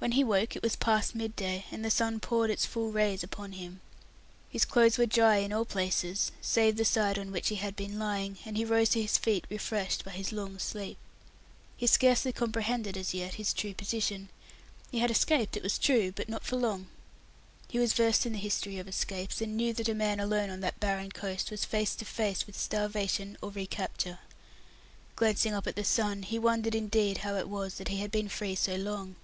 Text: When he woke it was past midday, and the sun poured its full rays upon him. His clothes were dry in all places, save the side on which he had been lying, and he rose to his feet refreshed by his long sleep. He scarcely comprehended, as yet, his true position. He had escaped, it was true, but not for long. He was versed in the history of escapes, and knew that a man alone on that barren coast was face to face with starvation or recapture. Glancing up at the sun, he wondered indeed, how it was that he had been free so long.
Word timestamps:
When 0.00 0.12
he 0.12 0.22
woke 0.22 0.54
it 0.54 0.62
was 0.62 0.76
past 0.76 1.16
midday, 1.16 1.64
and 1.72 1.84
the 1.84 1.90
sun 1.90 2.20
poured 2.20 2.50
its 2.50 2.64
full 2.64 2.92
rays 2.92 3.24
upon 3.24 3.50
him. 3.54 3.80
His 4.48 4.64
clothes 4.64 4.96
were 4.96 5.06
dry 5.06 5.38
in 5.38 5.52
all 5.52 5.64
places, 5.64 6.30
save 6.40 6.76
the 6.76 6.84
side 6.84 7.18
on 7.18 7.32
which 7.32 7.48
he 7.48 7.56
had 7.56 7.74
been 7.74 7.98
lying, 7.98 8.38
and 8.44 8.56
he 8.56 8.64
rose 8.64 8.90
to 8.90 9.02
his 9.02 9.18
feet 9.18 9.44
refreshed 9.50 10.04
by 10.04 10.12
his 10.12 10.30
long 10.30 10.56
sleep. 10.60 10.98
He 11.76 11.88
scarcely 11.88 12.32
comprehended, 12.32 12.96
as 12.96 13.12
yet, 13.12 13.34
his 13.34 13.52
true 13.52 13.74
position. 13.74 14.28
He 14.92 15.00
had 15.00 15.10
escaped, 15.10 15.56
it 15.56 15.64
was 15.64 15.78
true, 15.80 16.12
but 16.12 16.28
not 16.28 16.44
for 16.44 16.54
long. 16.54 16.86
He 17.68 17.80
was 17.80 17.92
versed 17.92 18.24
in 18.24 18.34
the 18.34 18.38
history 18.38 18.78
of 18.78 18.86
escapes, 18.86 19.40
and 19.40 19.56
knew 19.56 19.72
that 19.74 19.88
a 19.88 19.94
man 19.94 20.20
alone 20.20 20.48
on 20.50 20.60
that 20.60 20.78
barren 20.78 21.10
coast 21.10 21.50
was 21.50 21.64
face 21.64 21.96
to 21.96 22.04
face 22.04 22.46
with 22.46 22.56
starvation 22.56 23.36
or 23.42 23.50
recapture. 23.50 24.20
Glancing 25.16 25.54
up 25.54 25.66
at 25.66 25.74
the 25.74 25.82
sun, 25.82 26.22
he 26.22 26.38
wondered 26.38 26.76
indeed, 26.76 27.18
how 27.18 27.34
it 27.34 27.48
was 27.48 27.74
that 27.78 27.88
he 27.88 27.96
had 27.96 28.12
been 28.12 28.28
free 28.28 28.54
so 28.54 28.76
long. 28.76 29.16